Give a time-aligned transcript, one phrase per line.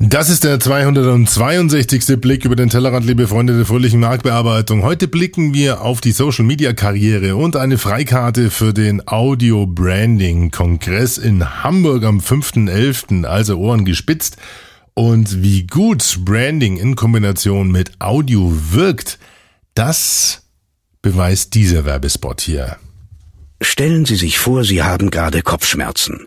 [0.00, 2.20] Das ist der 262.
[2.20, 4.84] Blick über den Tellerrand, liebe Freunde der fröhlichen Marktbearbeitung.
[4.84, 10.52] Heute blicken wir auf die Social Media Karriere und eine Freikarte für den Audio Branding
[10.52, 14.36] Kongress in Hamburg am 5.11., also Ohren gespitzt.
[14.94, 19.18] Und wie gut Branding in Kombination mit Audio wirkt,
[19.74, 20.42] das
[21.02, 22.76] beweist dieser Werbespot hier.
[23.60, 26.24] Stellen Sie sich vor, Sie haben gerade Kopfschmerzen.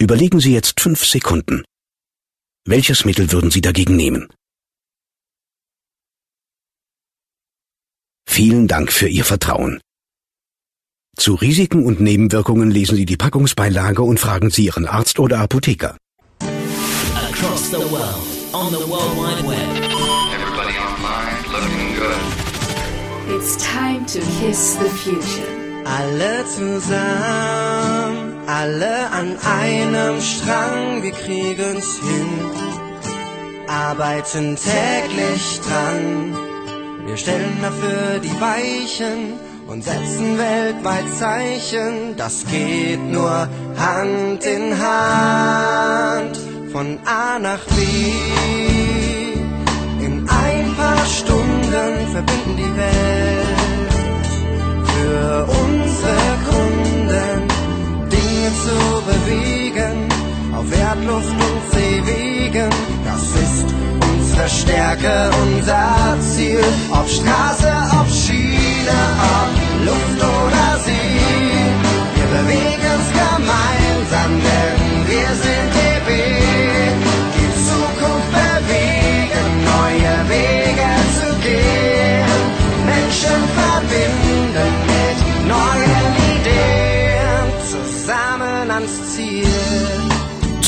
[0.00, 1.64] Überlegen Sie jetzt fünf Sekunden.
[2.70, 4.28] Welches Mittel würden Sie dagegen nehmen?
[8.28, 9.80] Vielen Dank für Ihr Vertrauen.
[11.16, 15.96] Zu Risiken und Nebenwirkungen lesen Sie die Packungsbeilage und fragen Sie Ihren Arzt oder Apotheker.
[17.30, 18.20] Across the world,
[18.52, 19.68] on the World Wide Web.
[20.34, 22.20] Everybody online, looking good.
[23.34, 25.48] It's time to kiss the future.
[25.86, 28.07] Alle zusammen,
[28.48, 32.78] alle an einem Strang, wir kriegen's hin
[33.68, 36.34] arbeiten täglich dran.
[37.06, 39.34] Wir stellen dafür die Weichen
[39.66, 42.16] und setzen weltweit Zeichen.
[42.16, 46.36] Das geht nur Hand in Hand
[46.72, 47.82] von A nach B.
[50.04, 53.58] In ein paar Stunden verbinden die Welt
[54.86, 55.67] für unsere
[58.68, 60.08] zu bewegen
[60.54, 62.70] auf Erdluft und Seewegen.
[63.04, 63.66] Das ist
[64.10, 66.64] unsere Stärke, unser Ziel.
[66.90, 67.67] Ob Straße,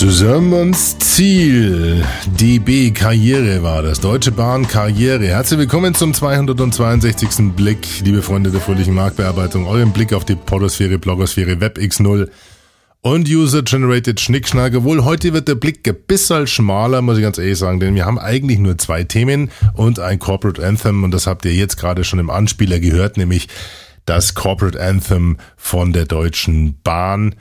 [0.00, 2.02] Zusammen ans Ziel.
[2.24, 4.00] DB Karriere war das.
[4.00, 5.26] Deutsche Bahn Karriere.
[5.26, 7.54] Herzlich willkommen zum 262.
[7.54, 9.66] Blick, liebe Freunde der fröhlichen Marktbearbeitung.
[9.66, 12.30] Euren Blick auf die Podosphäre, Blogosphäre, WebX0
[13.02, 14.74] und User-Generated Schnickschnack.
[14.74, 18.06] Obwohl heute wird der Blick ein bisschen schmaler, muss ich ganz ehrlich sagen, denn wir
[18.06, 22.04] haben eigentlich nur zwei Themen und ein Corporate Anthem und das habt ihr jetzt gerade
[22.04, 23.48] schon im Anspieler gehört, nämlich
[24.06, 27.34] das Corporate Anthem von der Deutschen Bahn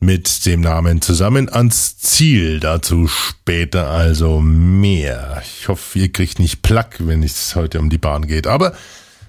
[0.00, 2.60] mit dem Namen Zusammen ans Ziel.
[2.60, 5.42] Dazu später also mehr.
[5.44, 8.46] Ich hoffe, ihr kriegt nicht Plack, wenn es heute um die Bahn geht.
[8.46, 8.74] Aber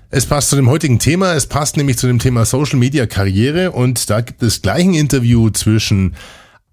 [0.10, 1.34] es passt zu dem heutigen Thema.
[1.34, 4.94] Es passt nämlich zu dem Thema Social Media Karriere und da gibt es gleich ein
[4.94, 6.16] Interview zwischen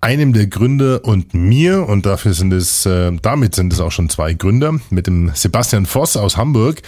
[0.00, 4.10] einem der Gründer und mir und dafür sind es, äh, damit sind es auch schon
[4.10, 6.82] zwei Gründer mit dem Sebastian Voss aus Hamburg.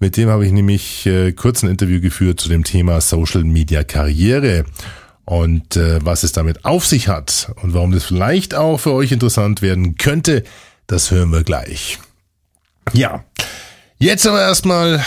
[0.00, 3.84] Mit dem habe ich nämlich äh, kurz ein Interview geführt zu dem Thema Social Media
[3.84, 4.64] Karriere.
[5.32, 9.12] Und äh, was es damit auf sich hat und warum das vielleicht auch für euch
[9.12, 10.44] interessant werden könnte,
[10.88, 11.98] das hören wir gleich.
[12.92, 13.24] Ja,
[13.96, 15.02] jetzt aber erstmal,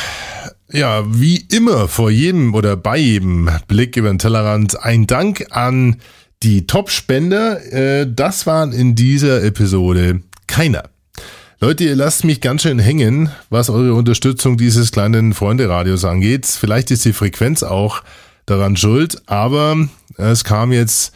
[0.72, 5.98] ja, wie immer vor jedem oder bei jedem Blick über den Tellerrand ein Dank an
[6.42, 7.64] die Top-Spender.
[7.72, 10.86] Äh, das waren in dieser Episode keiner.
[11.60, 16.48] Leute, ihr lasst mich ganz schön hängen, was eure Unterstützung dieses kleinen Freunde-Radios angeht.
[16.48, 18.02] Vielleicht ist die Frequenz auch
[18.46, 19.88] daran schuld, aber
[20.18, 21.14] es kam jetzt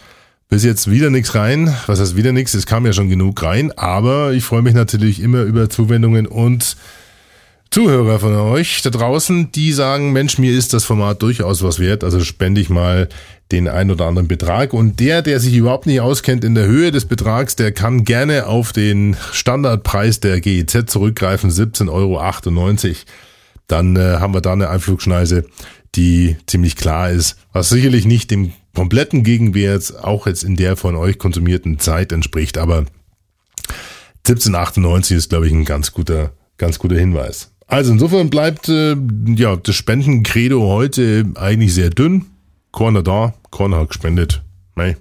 [0.50, 1.76] bis jetzt wieder nichts rein.
[1.86, 2.54] Was heißt wieder nichts?
[2.54, 6.76] Es kam ja schon genug rein, aber ich freue mich natürlich immer über Zuwendungen und
[7.72, 12.04] Zuhörer von euch da draußen, die sagen, Mensch, mir ist das Format durchaus was wert,
[12.04, 13.08] also spende ich mal
[13.52, 14.74] den ein oder anderen Betrag.
[14.74, 18.48] Und der, der sich überhaupt nicht auskennt in der Höhe des Betrags, der kann gerne
[18.48, 22.96] auf den Standardpreis der GEZ zurückgreifen, 17,98 Euro.
[23.68, 25.46] Dann äh, haben wir da eine Einflugschneise
[25.96, 30.96] die ziemlich klar ist, was sicherlich nicht dem kompletten Gegenwert auch jetzt in der von
[30.96, 32.86] euch konsumierten Zeit entspricht, aber
[34.20, 37.52] 1798 ist, glaube ich, ein ganz guter, ganz guter Hinweis.
[37.68, 38.96] Also insofern bleibt äh,
[39.36, 42.26] ja das Spendencredo heute eigentlich sehr dünn.
[42.72, 44.42] Corner da, Corner hat gespendet.
[44.76, 44.96] Nein.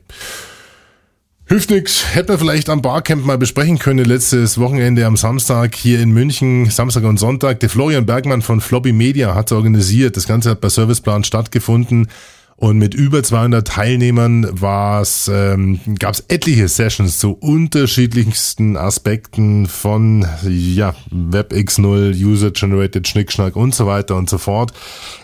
[1.49, 2.15] Hilft nix.
[2.15, 6.69] Hätten wir vielleicht am Barcamp mal besprechen können, letztes Wochenende am Samstag hier in München,
[6.69, 7.61] Samstag und Sonntag.
[7.61, 10.19] Der Florian Bergmann von Floppy Media hat organisiert.
[10.19, 12.09] Das Ganze hat bei Serviceplan stattgefunden.
[12.56, 20.27] Und mit über 200 Teilnehmern war's, ähm, gab es etliche Sessions zu unterschiedlichsten Aspekten von
[20.47, 24.75] ja, WebX0, User-Generated Schnickschnack und so weiter und so fort.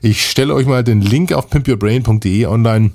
[0.01, 2.93] Ich stelle euch mal den Link auf pimpyourbrain.de online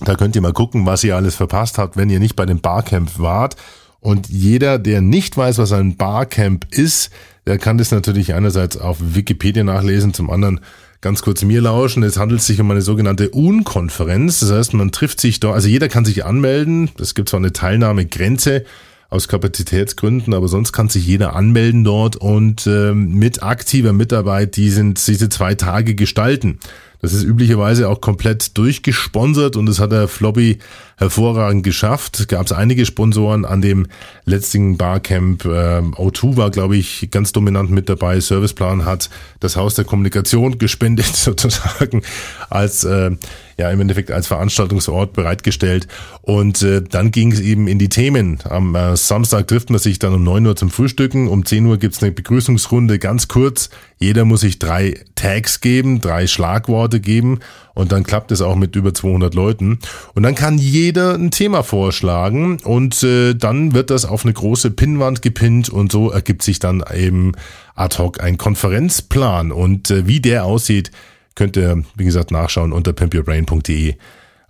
[0.00, 2.60] da könnt ihr mal gucken, was ihr alles verpasst habt, wenn ihr nicht bei dem
[2.60, 3.56] Barcamp wart.
[4.00, 7.10] Und jeder, der nicht weiß, was ein Barcamp ist,
[7.46, 10.60] der kann das natürlich einerseits auf Wikipedia nachlesen, zum anderen
[11.00, 12.02] ganz kurz mir lauschen.
[12.02, 14.40] Es handelt sich um eine sogenannte UN-Konferenz.
[14.40, 16.90] Das heißt, man trifft sich da, also jeder kann sich anmelden.
[16.98, 18.64] Es gibt zwar eine Teilnahmegrenze,
[19.10, 24.70] aus Kapazitätsgründen, aber sonst kann sich jeder anmelden dort und äh, mit aktiver Mitarbeit die
[24.70, 26.60] sind diese zwei Tage gestalten.
[27.02, 30.58] Das ist üblicherweise auch komplett durchgesponsert und das hat der Floppy
[30.96, 32.20] hervorragend geschafft.
[32.20, 33.86] Es gab einige Sponsoren an dem
[34.26, 35.46] letzten Barcamp.
[35.46, 38.20] Ähm, O2 war, glaube ich, ganz dominant mit dabei.
[38.20, 39.08] Serviceplan hat
[39.40, 42.02] das Haus der Kommunikation gespendet sozusagen
[42.50, 43.12] als äh,
[43.60, 45.86] ja im Endeffekt als Veranstaltungsort bereitgestellt.
[46.22, 48.38] Und äh, dann ging es eben in die Themen.
[48.44, 51.28] Am äh, Samstag trifft man sich dann um neun Uhr zum Frühstücken.
[51.28, 53.70] Um zehn Uhr gibt's eine Begrüßungsrunde, ganz kurz.
[53.98, 57.40] Jeder muss sich drei Tags geben, drei Schlagworte geben
[57.74, 59.78] und dann klappt es auch mit über 200 Leuten.
[60.14, 64.70] Und dann kann jeder ein Thema vorschlagen und äh, dann wird das auf eine große
[64.70, 67.32] Pinnwand gepinnt und so ergibt sich dann eben
[67.74, 69.52] ad hoc ein Konferenzplan.
[69.52, 70.90] Und äh, wie der aussieht,
[71.34, 73.94] könnt ihr, wie gesagt, nachschauen unter pimpyourbrain.de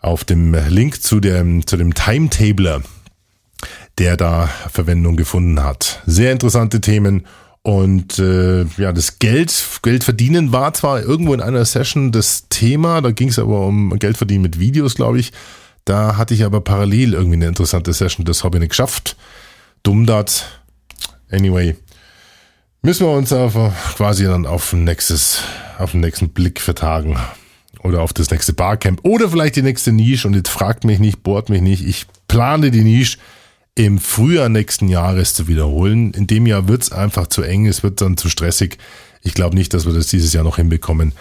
[0.01, 2.83] auf dem Link zu dem, zu dem Timetabler,
[3.99, 6.03] der da Verwendung gefunden hat.
[6.07, 7.27] Sehr interessante Themen
[7.63, 13.03] und äh, ja, das Geld, Geld verdienen war zwar irgendwo in einer Session das Thema,
[13.03, 15.33] da ging es aber um Geld verdienen mit Videos, glaube ich.
[15.85, 19.17] Da hatte ich aber parallel irgendwie eine interessante Session, das habe ich nicht geschafft.
[19.83, 20.63] Dumm dat.
[21.31, 21.77] Anyway,
[22.83, 25.43] müssen wir uns aber quasi dann auf nächstes,
[25.79, 27.19] auf den nächsten Blick vertagen.
[27.83, 29.01] Oder auf das nächste Barcamp.
[29.05, 30.29] Oder vielleicht die nächste Nische.
[30.29, 31.87] Und jetzt fragt mich nicht, bohrt mich nicht.
[31.87, 33.19] Ich plane die Nische
[33.75, 36.13] im Frühjahr nächsten Jahres zu wiederholen.
[36.13, 38.77] In dem Jahr wird's einfach zu eng, es wird dann zu stressig.
[39.23, 41.13] Ich glaube nicht, dass wir das dieses Jahr noch hinbekommen.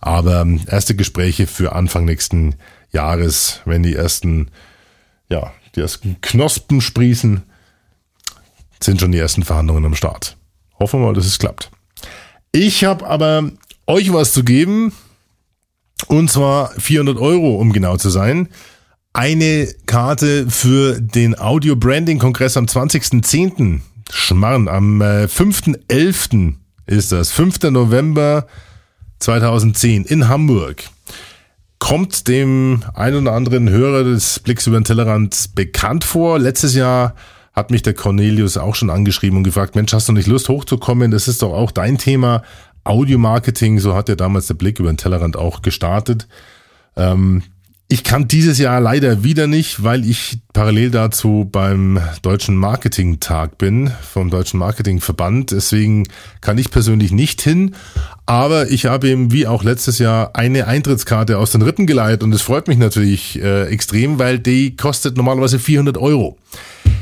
[0.00, 2.56] Aber ähm, erste Gespräche für Anfang nächsten
[2.90, 4.50] Jahres, wenn die ersten,
[5.28, 7.42] ja, die ersten Knospen sprießen,
[8.82, 10.37] sind schon die ersten Verhandlungen am Start.
[10.78, 11.70] Hoffen wir mal, dass es klappt.
[12.52, 13.50] Ich habe aber
[13.86, 14.92] euch was zu geben.
[16.06, 18.48] Und zwar 400 Euro, um genau zu sein
[19.18, 23.80] eine Karte für den Audio Branding Kongress am 20.10.
[24.10, 26.54] Schmarrn, am äh, 5.11.
[26.86, 27.32] ist das.
[27.32, 27.62] 5.
[27.70, 28.46] November
[29.18, 30.84] 2010 in Hamburg.
[31.80, 36.38] Kommt dem ein oder anderen Hörer des Blicks über den Tellerrand bekannt vor.
[36.38, 37.16] Letztes Jahr
[37.58, 41.10] hat mich der Cornelius auch schon angeschrieben und gefragt, Mensch, hast du nicht Lust hochzukommen?
[41.10, 42.42] Das ist doch auch dein Thema.
[42.84, 46.28] Audio Marketing, so hat ja damals der Blick über den Tellerrand auch gestartet.
[46.96, 47.42] Ähm,
[47.88, 53.90] ich kann dieses Jahr leider wieder nicht, weil ich parallel dazu beim Deutschen Marketingtag bin,
[54.02, 55.50] vom Deutschen Marketingverband.
[55.50, 56.06] Deswegen
[56.40, 57.74] kann ich persönlich nicht hin.
[58.28, 62.34] Aber ich habe eben wie auch letztes Jahr eine Eintrittskarte aus den Rippen geleitet und
[62.34, 66.36] es freut mich natürlich äh, extrem, weil die kostet normalerweise 400 Euro.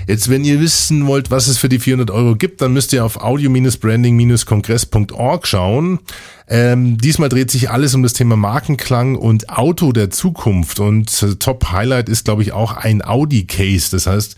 [0.06, 3.04] Jetzt, wenn ihr wissen wollt, was es für die 400 Euro gibt, dann müsst ihr
[3.04, 5.98] auf audio-branding-kongress.org schauen.
[6.46, 10.78] Ähm, diesmal dreht sich alles um das Thema Markenklang und Auto der Zukunft.
[10.78, 13.90] Und äh, Top Highlight ist, glaube ich, auch ein Audi-Case.
[13.90, 14.36] Das heißt,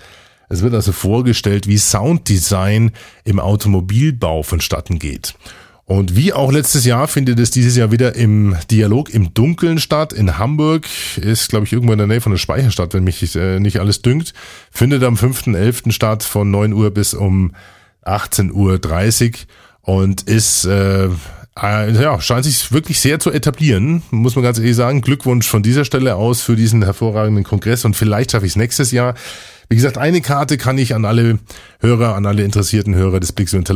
[0.49, 2.93] es wird also vorgestellt, wie Sounddesign
[3.25, 5.35] im Automobilbau vonstatten geht.
[5.89, 10.13] Und wie auch letztes Jahr findet es dieses Jahr wieder im Dialog im Dunkeln statt.
[10.13, 10.87] In Hamburg
[11.17, 14.03] ist, glaube ich, irgendwo in der Nähe von der Speicherstadt, wenn mich äh, nicht alles
[14.03, 14.35] dünkt.
[14.71, 15.93] Findet am 5.11.
[15.93, 17.53] statt von 9 Uhr bis um
[18.05, 19.39] 18.30 Uhr
[19.81, 24.77] und ist, äh, äh, ja, scheint sich wirklich sehr zu etablieren, muss man ganz ehrlich
[24.77, 25.01] sagen.
[25.01, 28.93] Glückwunsch von dieser Stelle aus für diesen hervorragenden Kongress und vielleicht schaffe ich es nächstes
[28.93, 29.15] Jahr.
[29.69, 31.39] Wie gesagt, eine Karte kann ich an alle
[31.81, 33.71] Hörer, an alle interessierten Hörer des Blicks und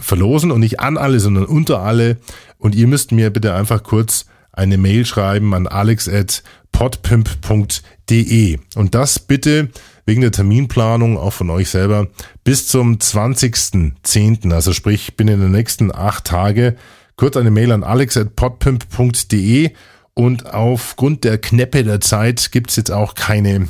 [0.00, 2.18] verlosen und nicht an alle, sondern unter alle.
[2.58, 9.70] Und ihr müsst mir bitte einfach kurz eine Mail schreiben an alex.podpimp.de und das bitte
[10.04, 12.08] wegen der Terminplanung auch von euch selber
[12.44, 14.52] bis zum 20.10.
[14.52, 16.76] Also sprich, bin in den nächsten acht Tage
[17.16, 19.70] kurz eine Mail an alex.podpimp.de
[20.14, 23.68] und aufgrund der Knäppe der Zeit gibt's jetzt auch keine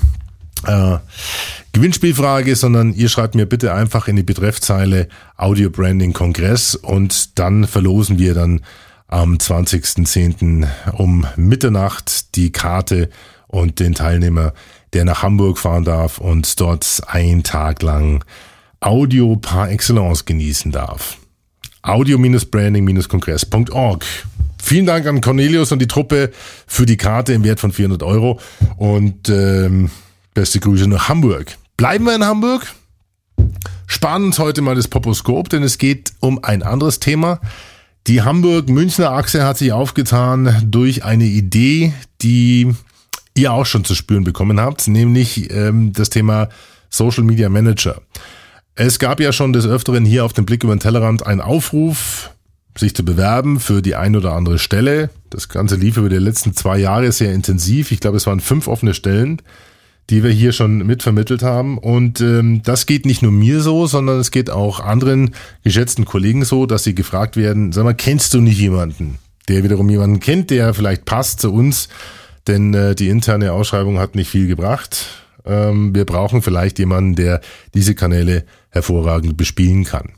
[0.66, 0.99] äh,
[1.73, 7.66] Gewinnspielfrage, sondern ihr schreibt mir bitte einfach in die Betreffzeile Audio Branding Kongress und dann
[7.66, 8.61] verlosen wir dann
[9.09, 10.66] am 20.10.
[10.92, 13.11] um Mitternacht die Karte
[13.47, 14.54] und den Teilnehmer,
[14.92, 18.25] der nach Hamburg fahren darf und dort einen Tag lang
[18.81, 21.19] Audio par excellence genießen darf.
[21.83, 24.04] Audio-Branding-Kongress.org.
[24.62, 26.31] Vielen Dank an Cornelius und die Truppe
[26.66, 28.40] für die Karte im Wert von 400 Euro
[28.76, 29.90] und ähm,
[30.34, 31.56] beste Grüße nach Hamburg.
[31.76, 32.72] Bleiben wir in Hamburg,
[33.86, 37.40] sparen uns heute mal das Poposkop, denn es geht um ein anderes Thema.
[38.06, 42.74] Die Hamburg-Münchner Achse hat sich aufgetan durch eine Idee, die
[43.36, 46.48] ihr auch schon zu spüren bekommen habt, nämlich ähm, das Thema
[46.90, 48.02] Social Media Manager.
[48.74, 52.30] Es gab ja schon des Öfteren hier auf dem Blick über den Tellerrand einen Aufruf,
[52.76, 55.10] sich zu bewerben für die ein oder andere Stelle.
[55.30, 57.92] Das Ganze lief über die letzten zwei Jahre sehr intensiv.
[57.92, 59.42] Ich glaube, es waren fünf offene Stellen
[60.11, 61.78] die wir hier schon mitvermittelt haben.
[61.78, 66.44] Und ähm, das geht nicht nur mir so, sondern es geht auch anderen geschätzten Kollegen
[66.44, 69.18] so, dass sie gefragt werden, sag mal, kennst du nicht jemanden,
[69.49, 71.88] der wiederum jemanden kennt, der vielleicht passt zu uns?
[72.47, 75.06] Denn äh, die interne Ausschreibung hat nicht viel gebracht.
[75.44, 77.40] Ähm, wir brauchen vielleicht jemanden, der
[77.75, 80.12] diese Kanäle hervorragend bespielen kann.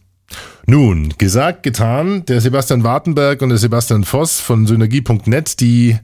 [0.67, 5.99] Nun, gesagt, getan, der Sebastian Wartenberg und der Sebastian Voss von synergie.net, die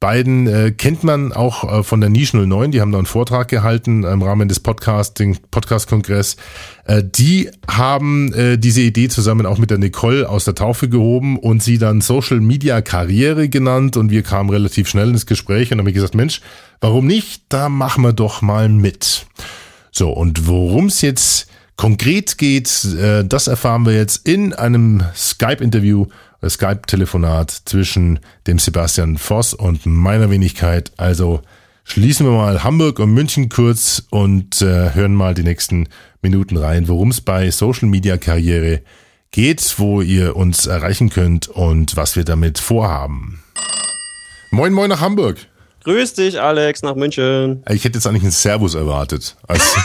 [0.00, 3.48] beiden äh, kennt man auch äh, von der Niche 09, die haben da einen Vortrag
[3.48, 6.36] gehalten im Rahmen des Podcasting, Podcast-Kongress.
[6.86, 11.38] Äh, die haben äh, diese Idee zusammen auch mit der Nicole aus der Taufe gehoben
[11.38, 15.78] und sie dann Social Media Karriere genannt und wir kamen relativ schnell ins Gespräch und
[15.78, 16.40] haben gesagt, Mensch,
[16.80, 17.42] warum nicht?
[17.50, 19.26] Da machen wir doch mal mit.
[19.92, 26.06] So, und worum es jetzt konkret geht, äh, das erfahren wir jetzt in einem Skype-Interview
[26.48, 30.92] Skype-Telefonat zwischen dem Sebastian Voss und meiner Wenigkeit.
[30.96, 31.42] Also
[31.84, 35.88] schließen wir mal Hamburg und München kurz und äh, hören mal die nächsten
[36.22, 38.82] Minuten rein, worum es bei Social Media Karriere
[39.30, 43.42] geht, wo ihr uns erreichen könnt und was wir damit vorhaben.
[44.50, 45.38] Moin, moin nach Hamburg.
[45.84, 47.62] Grüß dich, Alex, nach München.
[47.68, 49.36] Ich hätte jetzt eigentlich einen Servus erwartet.
[49.46, 49.64] Also,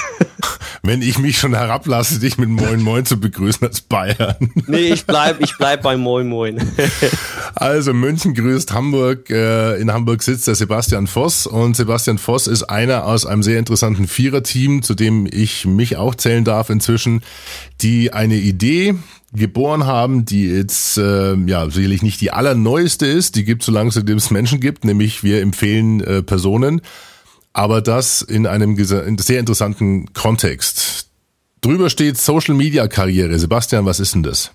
[0.88, 4.36] wenn ich mich schon herablasse, dich mit Moin Moin zu begrüßen als Bayern.
[4.68, 6.62] Nee, ich bleib, ich bleib bei Moin Moin.
[7.56, 9.30] Also München grüßt Hamburg.
[9.30, 13.60] Äh, in Hamburg sitzt der Sebastian Voss und Sebastian Voss ist einer aus einem sehr
[13.60, 17.22] interessanten Viererteam, zu dem ich mich auch zählen darf inzwischen,
[17.82, 18.96] die eine Idee
[19.36, 23.90] geboren haben, die jetzt äh, ja sicherlich nicht die allerneueste ist, die gibt es, solange
[23.90, 26.82] es Menschen gibt, nämlich wir empfehlen äh, Personen,
[27.56, 31.08] aber das in einem sehr interessanten Kontext.
[31.62, 33.40] Drüber steht Social Media Karriere.
[33.40, 34.52] Sebastian, was ist denn das?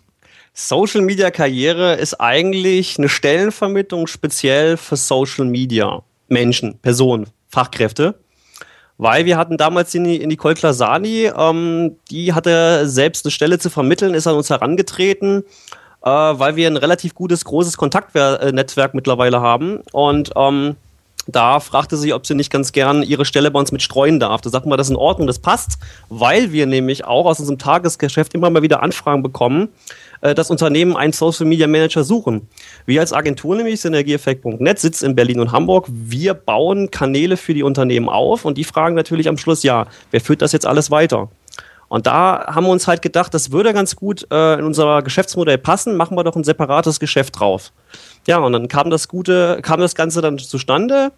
[0.53, 8.17] Social Media Karriere ist eigentlich eine Stellenvermittlung speziell für Social Media Menschen, Personen, Fachkräfte
[9.03, 14.13] weil wir hatten damals die Nicole Klasani, ähm, die hatte selbst eine Stelle zu vermitteln,
[14.13, 15.43] ist an uns herangetreten,
[16.05, 20.77] äh, weil wir ein relativ gutes, großes Kontaktnetzwerk mittlerweile haben und ähm,
[21.33, 24.41] da fragte sie, ob sie nicht ganz gern ihre Stelle bei uns mit streuen darf.
[24.41, 27.59] Da sagten wir, das ist in Ordnung, das passt, weil wir nämlich auch aus unserem
[27.59, 29.69] Tagesgeschäft immer mal wieder Anfragen bekommen,
[30.21, 32.49] äh, dass Unternehmen einen Social Media Manager suchen.
[32.87, 35.87] Wir als Agentur nämlich, Synergieeffekt.net, sitzt in Berlin und Hamburg.
[35.89, 40.21] Wir bauen Kanäle für die Unternehmen auf und die fragen natürlich am Schluss, ja, wer
[40.21, 41.29] führt das jetzt alles weiter?
[41.91, 45.59] Und da haben wir uns halt gedacht, das würde ganz gut äh, in unser Geschäftsmodell
[45.59, 47.73] passen, machen wir doch ein separates Geschäft drauf.
[48.27, 51.13] Ja, und dann kam das Gute, kam das Ganze dann zustande.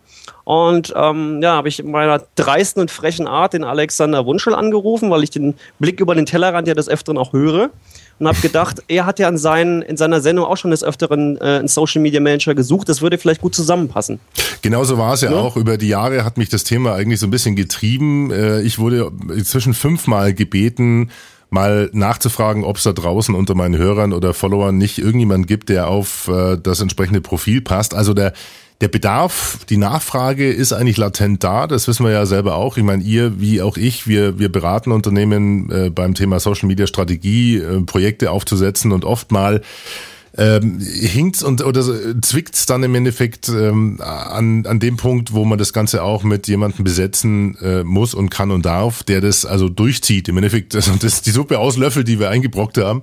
[0.45, 5.11] Und ähm, ja, habe ich in meiner dreisten und frechen Art den Alexander Wunschel angerufen,
[5.11, 7.71] weil ich den Blick über den Tellerrand ja des Öfteren auch höre
[8.19, 11.37] und habe gedacht, er hat ja in, seinen, in seiner Sendung auch schon des Öfteren
[11.39, 12.89] äh, einen Social Media Manager gesucht.
[12.89, 14.21] Das würde vielleicht gut zusammenpassen.
[14.63, 15.57] Genauso war es ja, ja, auch.
[15.57, 18.31] Über die Jahre hat mich das Thema eigentlich so ein bisschen getrieben.
[18.31, 21.11] Äh, ich wurde inzwischen fünfmal gebeten,
[21.53, 25.89] mal nachzufragen, ob es da draußen unter meinen Hörern oder Followern nicht irgendjemand gibt, der
[25.89, 27.95] auf äh, das entsprechende Profil passt.
[27.95, 28.33] Also der
[28.83, 31.69] der Bedarf, die Nachfrage ist eigentlich latent da.
[31.69, 32.77] Das wissen wir ja selber auch.
[32.77, 36.89] Ich meine, ihr wie auch ich, wir, wir beraten Unternehmen äh, beim Thema Social Media
[36.89, 39.63] Strategie, äh, Projekte aufzusetzen und oft mal
[40.37, 41.83] ähm, hinkt's und oder
[42.23, 46.49] zwickt's dann im Endeffekt ähm, an, an dem Punkt, wo man das Ganze auch mit
[46.49, 50.29] jemandem besetzen äh, muss und kann und darf, der das also durchzieht.
[50.29, 53.03] Im Endeffekt, also das die Suppe auslöffelt, die wir eingebrockt haben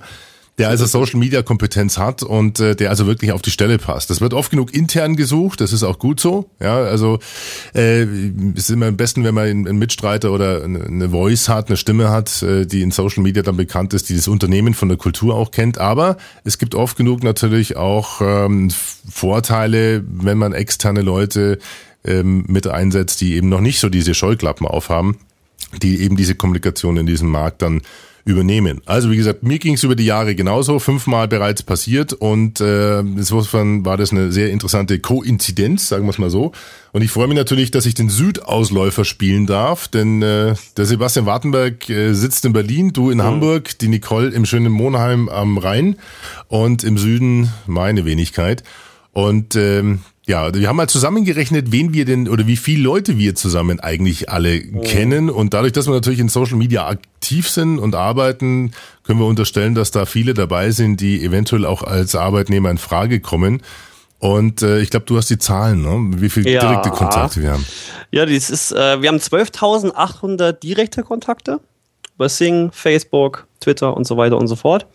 [0.59, 4.09] der also Social Media Kompetenz hat und äh, der also wirklich auf die Stelle passt.
[4.09, 6.51] Das wird oft genug intern gesucht, das ist auch gut so.
[6.59, 7.19] Ja, also
[7.73, 8.03] äh,
[8.53, 12.43] ist immer am besten, wenn man einen Mitstreiter oder eine Voice hat, eine Stimme hat,
[12.43, 15.51] äh, die in Social Media dann bekannt ist, die das Unternehmen von der Kultur auch
[15.51, 15.77] kennt.
[15.77, 18.69] Aber es gibt oft genug natürlich auch ähm,
[19.09, 21.57] Vorteile, wenn man externe Leute
[22.03, 25.17] ähm, mit einsetzt, die eben noch nicht so diese Scheuklappen aufhaben,
[25.81, 27.81] die eben diese Kommunikation in diesem Markt dann
[28.29, 28.81] übernehmen.
[28.85, 32.99] Also wie gesagt, mir ging es über die Jahre genauso, fünfmal bereits passiert und äh,
[32.99, 36.51] insofern war das eine sehr interessante Koinzidenz, sagen wir es mal so.
[36.91, 41.25] Und ich freue mich natürlich, dass ich den Südausläufer spielen darf, denn äh, der Sebastian
[41.25, 43.23] Wartenberg äh, sitzt in Berlin, du in mhm.
[43.23, 45.97] Hamburg, die Nicole im schönen Monheim am Rhein
[46.47, 48.63] und im Süden meine Wenigkeit.
[49.11, 53.33] Und ähm, ja, wir haben mal zusammengerechnet, wen wir denn oder wie viele Leute wir
[53.33, 54.81] zusammen eigentlich alle oh.
[54.81, 55.31] kennen.
[55.31, 58.71] Und dadurch, dass wir natürlich in Social Media aktiv sind und arbeiten,
[59.03, 63.21] können wir unterstellen, dass da viele dabei sind, die eventuell auch als Arbeitnehmer in Frage
[63.21, 63.63] kommen.
[64.19, 66.21] Und äh, ich glaube, du hast die Zahlen, ne?
[66.21, 66.59] wie viele ja.
[66.59, 67.65] direkte Kontakte wir haben.
[68.11, 71.59] Ja, das ist, äh, wir haben 12.800 direkte Kontakte
[72.13, 74.85] über Sing, Facebook, Twitter und so weiter und so fort.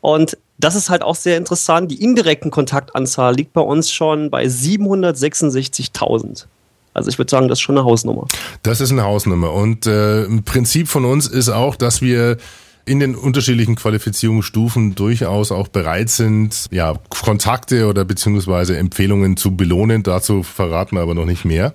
[0.00, 1.90] Und das ist halt auch sehr interessant.
[1.90, 6.46] Die indirekten Kontaktanzahl liegt bei uns schon bei 766.000.
[6.92, 8.26] Also ich würde sagen, das ist schon eine Hausnummer.
[8.62, 9.52] Das ist eine Hausnummer.
[9.52, 12.36] Und äh, ein Prinzip von uns ist auch, dass wir
[12.84, 20.02] in den unterschiedlichen Qualifizierungsstufen durchaus auch bereit sind, ja, Kontakte oder beziehungsweise Empfehlungen zu belohnen.
[20.02, 21.74] Dazu verraten wir aber noch nicht mehr.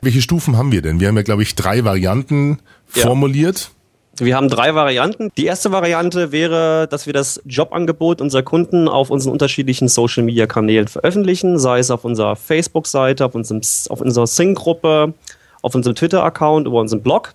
[0.00, 1.00] Welche Stufen haben wir denn?
[1.00, 2.60] Wir haben ja, glaube ich, drei Varianten
[2.94, 3.02] ja.
[3.02, 3.72] formuliert.
[4.16, 5.30] Wir haben drei Varianten.
[5.38, 10.46] Die erste Variante wäre, dass wir das Jobangebot unserer Kunden auf unseren unterschiedlichen Social Media
[10.46, 15.14] Kanälen veröffentlichen, sei es auf unserer Facebook-Seite, auf, auf unserer Sing-Gruppe,
[15.62, 17.34] auf unserem Twitter-Account, über unseren Blog.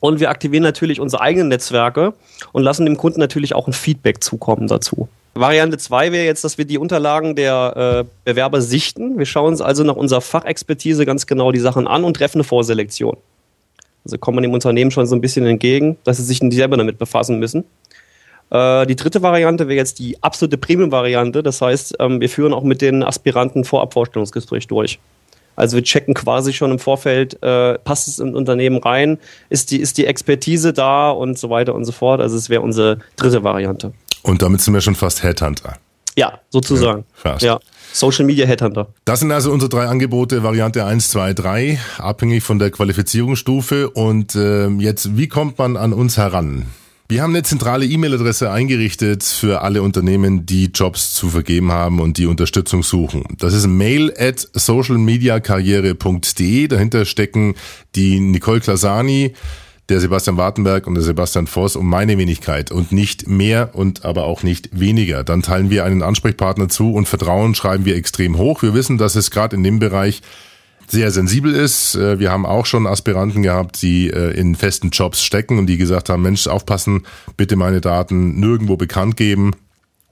[0.00, 2.14] Und wir aktivieren natürlich unsere eigenen Netzwerke
[2.52, 5.08] und lassen dem Kunden natürlich auch ein Feedback zukommen dazu.
[5.34, 9.18] Variante 2 wäre jetzt, dass wir die Unterlagen der äh, Bewerber sichten.
[9.18, 12.44] Wir schauen uns also nach unserer Fachexpertise ganz genau die Sachen an und treffen eine
[12.44, 13.16] Vorselektion.
[14.10, 16.76] Also kommen wir dem Unternehmen schon so ein bisschen entgegen, dass sie sich nicht selber
[16.76, 17.64] damit befassen müssen.
[18.50, 21.44] Äh, die dritte Variante wäre jetzt die absolute Premium-Variante.
[21.44, 24.98] Das heißt, ähm, wir führen auch mit den Aspiranten Vorabvorstellungsgespräch durch.
[25.54, 29.80] Also wir checken quasi schon im Vorfeld, äh, passt es in Unternehmen rein, ist die,
[29.80, 32.20] ist die Expertise da und so weiter und so fort.
[32.20, 33.92] Also es wäre unsere dritte Variante.
[34.22, 35.76] Und damit sind wir schon fast Headhunter.
[36.16, 37.04] Ja, sozusagen.
[37.24, 37.60] Ja, ja.
[37.92, 38.88] Social Media Headhunter.
[39.04, 43.90] Das sind also unsere drei Angebote, Variante 1, 2, 3, abhängig von der Qualifizierungsstufe.
[43.90, 46.66] Und äh, jetzt, wie kommt man an uns heran?
[47.10, 52.18] Wir haben eine zentrale E-Mail-Adresse eingerichtet für alle Unternehmen, die Jobs zu vergeben haben und
[52.18, 53.24] die Unterstützung suchen.
[53.38, 56.68] Das ist mail at socialmediakarriere.de.
[56.68, 57.56] Dahinter stecken
[57.96, 59.34] die Nicole Klasani,
[59.90, 64.24] der Sebastian Wartenberg und der Sebastian Voss um meine Wenigkeit und nicht mehr und aber
[64.24, 65.24] auch nicht weniger.
[65.24, 68.62] Dann teilen wir einen Ansprechpartner zu und Vertrauen schreiben wir extrem hoch.
[68.62, 70.22] Wir wissen, dass es gerade in dem Bereich
[70.86, 71.96] sehr sensibel ist.
[71.96, 75.76] Äh, wir haben auch schon Aspiranten gehabt, die äh, in festen Jobs stecken und die
[75.76, 77.02] gesagt haben, Mensch, aufpassen,
[77.36, 79.52] bitte meine Daten nirgendwo bekannt geben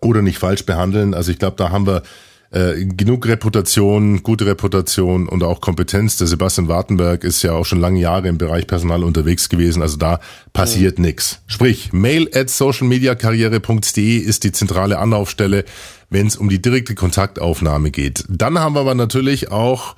[0.01, 1.15] oder nicht falsch behandeln.
[1.15, 2.03] Also ich glaube, da haben wir
[2.51, 6.17] äh, genug Reputation, gute Reputation und auch Kompetenz.
[6.17, 9.97] Der Sebastian Wartenberg ist ja auch schon lange Jahre im Bereich Personal unterwegs gewesen, also
[9.97, 10.21] da
[10.53, 11.05] passiert mhm.
[11.05, 11.43] nichts.
[11.47, 15.65] Sprich, mail at socialmediakarriere.de ist die zentrale Anlaufstelle,
[16.11, 18.25] wenn es um die direkte Kontaktaufnahme geht.
[18.29, 19.95] Dann haben wir aber natürlich auch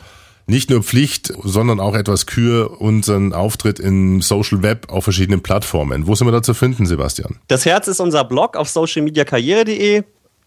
[0.47, 6.09] nicht nur Pflicht, sondern auch etwas Kür unseren Auftritt im Social Web auf verschiedenen Plattformen.
[6.09, 7.37] Wo sind wir da zu finden, Sebastian?
[7.47, 10.03] Das Herz ist unser Blog auf socialmediakarriere.de.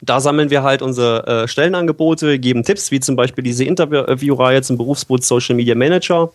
[0.05, 4.77] Da sammeln wir halt unsere äh, Stellenangebote, geben Tipps, wie zum Beispiel diese Interviewreihe zum
[4.77, 6.31] Berufsboot Social Media Manager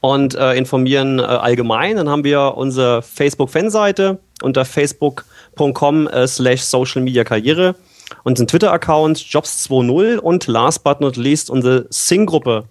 [0.00, 1.96] und äh, informieren äh, allgemein.
[1.96, 7.74] Dann haben wir unsere Facebook-Fanseite unter facebook.com äh, slash social media karriere
[8.22, 12.64] unseren Twitter-Account Jobs20 und last but not least unsere Sing-Gruppe,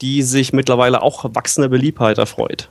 [0.00, 2.68] die sich mittlerweile auch wachsender Beliebtheit erfreut.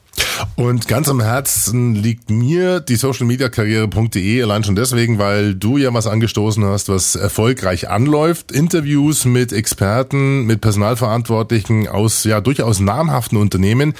[0.55, 6.07] Und ganz am Herzen liegt mir die socialmediakarriere.de allein schon deswegen, weil du ja was
[6.07, 8.51] angestoßen hast, was erfolgreich anläuft.
[8.51, 13.93] Interviews mit Experten, mit Personalverantwortlichen aus ja durchaus namhaften Unternehmen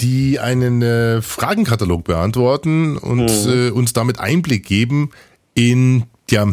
[0.00, 3.52] die einen äh, Fragenkatalog beantworten und mhm.
[3.52, 5.10] äh, uns damit Einblick geben
[5.54, 6.46] in ja,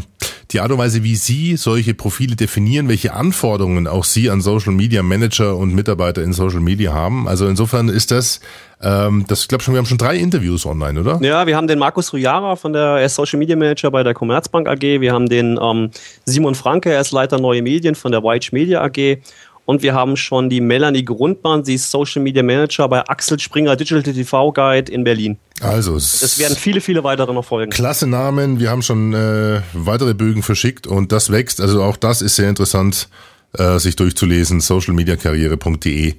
[0.51, 4.73] die Art und Weise, wie Sie solche Profile definieren, welche Anforderungen auch Sie an Social
[4.73, 7.27] Media Manager und Mitarbeiter in Social Media haben.
[7.27, 8.39] Also insofern ist das,
[8.81, 11.19] ähm, das ich glaube schon, wir haben schon drei Interviews online, oder?
[11.21, 14.13] Ja, wir haben den Markus Rujara von der er ist Social Media Manager bei der
[14.13, 14.81] Commerzbank AG.
[14.81, 15.91] Wir haben den ähm,
[16.25, 19.19] Simon Franke, er ist Leiter Neue Medien von der White Media AG.
[19.67, 23.75] Und wir haben schon die Melanie Grundmann, sie ist Social Media Manager bei Axel Springer
[23.75, 25.37] Digital TV Guide in Berlin.
[25.59, 27.69] Also, es werden viele, viele weitere noch folgen.
[27.69, 31.59] Klasse Namen, wir haben schon äh, weitere Bögen verschickt und das wächst.
[31.59, 33.09] Also auch das ist sehr interessant,
[33.57, 34.61] äh, sich durchzulesen.
[34.61, 36.13] Socialmediakarriere.de,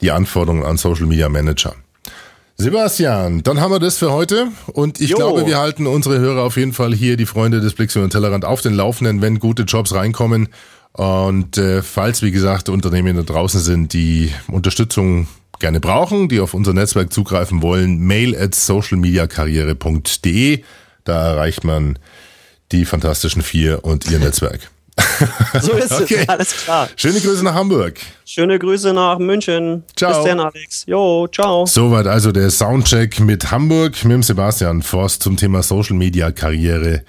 [0.00, 1.74] die Anforderungen an Social Media Manager.
[2.56, 5.16] Sebastian, dann haben wir das für heute und ich jo.
[5.16, 8.10] glaube, wir halten unsere Hörer auf jeden Fall hier, die Freunde des Blicks über den
[8.10, 10.50] Tellerrand, auf den Laufenden, wenn gute Jobs reinkommen
[10.92, 15.26] und äh, falls, wie gesagt, Unternehmen da draußen sind, die Unterstützung
[15.58, 20.62] gerne brauchen, die auf unser Netzwerk zugreifen wollen, mail at socialmediakarriere.de.
[21.04, 21.98] Da erreicht man
[22.72, 24.70] die Fantastischen Vier und ihr Netzwerk.
[25.60, 26.20] So ist okay.
[26.22, 26.88] es, alles klar.
[26.96, 27.98] Schöne Grüße nach Hamburg.
[28.26, 29.84] Schöne Grüße nach München.
[29.96, 30.22] Ciao.
[30.22, 30.84] Bis dann, Alex.
[30.86, 31.64] Jo, ciao.
[31.66, 37.02] Soweit also der Soundcheck mit Hamburg, mit dem Sebastian Forst zum Thema Social Media Karriere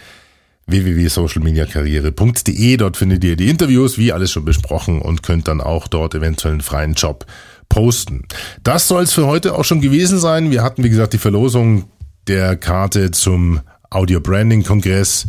[0.67, 2.77] www.socialmediakarriere.de.
[2.77, 6.53] Dort findet ihr die Interviews, wie alles schon besprochen, und könnt dann auch dort eventuell
[6.53, 7.25] einen freien Job
[7.69, 8.23] posten.
[8.63, 10.51] Das soll es für heute auch schon gewesen sein.
[10.51, 11.85] Wir hatten, wie gesagt, die Verlosung
[12.27, 15.27] der Karte zum Audio Branding Kongress.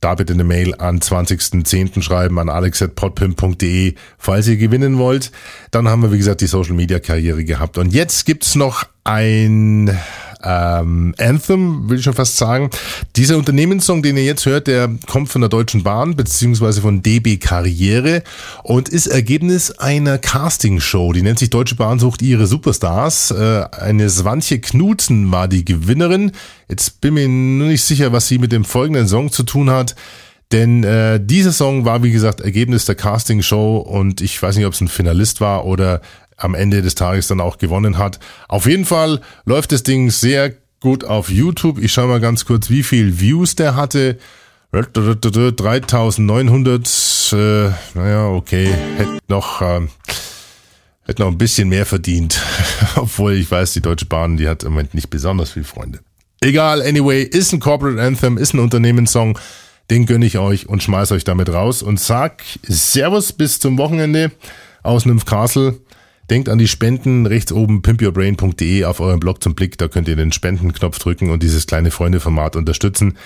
[0.00, 2.02] Da bitte eine Mail an 20.10.
[2.02, 5.32] schreiben an alex.podpim.de, falls ihr gewinnen wollt.
[5.72, 7.78] Dann haben wir, wie gesagt, die Social Media Karriere gehabt.
[7.78, 9.98] Und jetzt gibt's noch ein
[10.42, 12.70] ähm, Anthem, will ich schon fast sagen.
[13.16, 17.38] Dieser Unternehmenssong, den ihr jetzt hört, der kommt von der Deutschen Bahn beziehungsweise von DB
[17.38, 18.22] Karriere
[18.62, 21.12] und ist Ergebnis einer Castingshow.
[21.12, 23.30] Die nennt sich Deutsche Bahn sucht ihre Superstars.
[23.30, 26.32] Äh, eine Swantje Knudsen war die Gewinnerin.
[26.68, 29.94] Jetzt bin mir nur nicht sicher, was sie mit dem folgenden Song zu tun hat.
[30.52, 34.72] Denn äh, dieser Song war, wie gesagt, Ergebnis der Castingshow und ich weiß nicht, ob
[34.72, 36.00] es ein Finalist war oder
[36.38, 38.18] am Ende des Tages dann auch gewonnen hat.
[38.48, 41.78] Auf jeden Fall läuft das Ding sehr gut auf YouTube.
[41.78, 44.18] Ich schaue mal ganz kurz, wie viel Views der hatte.
[44.72, 49.80] 3900, äh, naja, okay, hätte noch, äh,
[51.06, 52.42] hätte noch ein bisschen mehr verdient.
[52.96, 56.00] Obwohl ich weiß, die Deutsche Bahn, die hat im Moment nicht besonders viele Freunde.
[56.40, 59.38] Egal, anyway, ist ein Corporate Anthem, ist ein Unternehmenssong.
[59.90, 64.30] Den gönne ich euch und schmeiß euch damit raus und sag Servus bis zum Wochenende
[64.82, 65.80] aus Castle.
[66.30, 69.78] Denkt an die Spenden rechts oben pimpyourbrain.de auf eurem Blog zum Blick.
[69.78, 73.16] Da könnt ihr den Spendenknopf drücken und dieses kleine Freunde-Format unterstützen.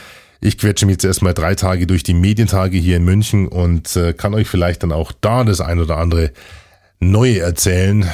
[0.40, 4.12] Ich quetsche mich jetzt erstmal drei Tage durch die Medientage hier in München und äh,
[4.12, 6.32] kann euch vielleicht dann auch da das ein oder andere
[7.00, 8.08] Neue erzählen.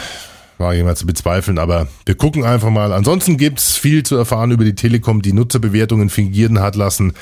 [0.57, 2.93] War jemand zu bezweifeln, aber wir gucken einfach mal.
[2.93, 7.13] Ansonsten gibt's viel zu erfahren über die Telekom, die Nutzerbewertungen fingieren hat lassen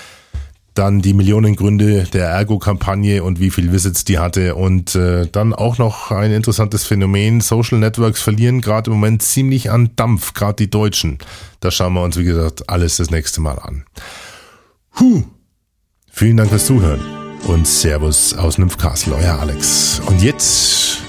[0.77, 5.55] dann die Millionen Gründe der Ergo-Kampagne und wie viel Visits die hatte und äh, dann
[5.55, 7.41] auch noch ein interessantes Phänomen.
[7.41, 11.19] Social Networks verlieren gerade im Moment ziemlich an Dampf, gerade die Deutschen.
[11.61, 13.85] Das schauen wir uns, wie gesagt, alles das nächste Mal an.
[15.01, 15.25] Huh.
[16.11, 17.01] Vielen Dank fürs Zuhören
[17.47, 20.01] und Servus aus Nymphcastle, euer Alex.
[20.07, 21.03] Und jetzt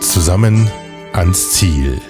[0.00, 0.70] zusammen
[1.12, 2.00] ans Ziel.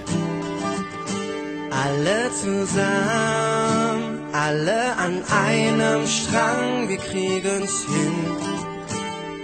[1.70, 3.57] Alle zusammen
[4.38, 8.14] alle an einem Strang, wir kriegen's hin,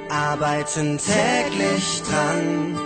[0.08, 2.78] arbeiten täglich dran.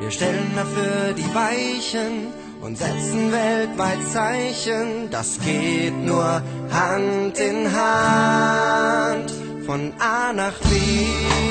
[0.00, 5.10] Wir stellen dafür die Weichen und setzen weltweit Zeichen.
[5.10, 9.30] Das geht nur Hand in Hand
[9.64, 11.45] von A nach B.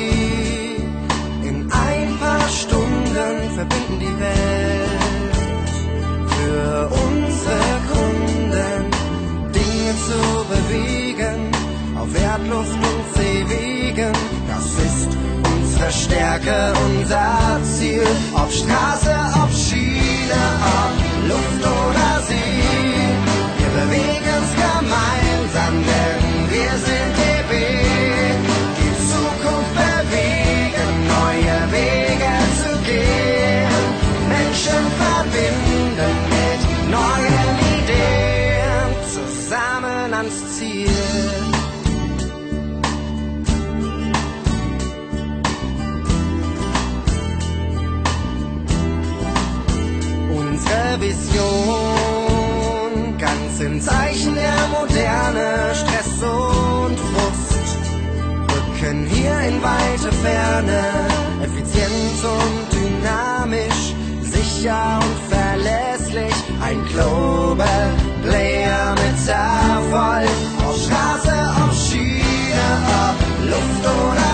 [12.55, 14.13] Erdluft und Seewegen.
[14.47, 15.09] Das ist
[15.53, 18.03] unsere Stärke, unser Ziel.
[18.33, 22.44] Ob Straße, ob Schiene, ob Luft oder See.
[50.99, 51.57] Vision,
[53.17, 57.77] ganz im Zeichen der Moderne, Stress und Frust,
[58.51, 61.07] rücken hier in weite Ferne,
[61.43, 70.29] effizient und dynamisch, sicher und verlässlich, ein Global Player mit Erfolg.
[70.65, 72.67] Auf Straße, auf Schiene,
[73.09, 73.17] ob
[73.49, 74.24] Luft oder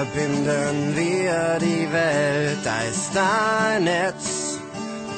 [0.00, 2.58] verbinden wir die Welt.
[2.64, 4.58] Da ist ein Netz,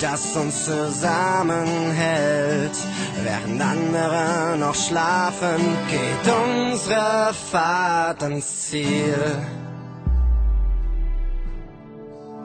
[0.00, 2.76] das uns zusammenhält.
[3.22, 9.38] Während andere noch schlafen, geht unsere Fahrt ans Ziel.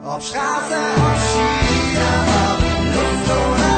[0.04, 2.08] Ob Straße, ob Schiene,
[2.52, 2.60] ob
[2.94, 3.77] Luft oder